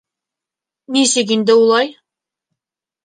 [0.97, 1.87] Нисек инде улай?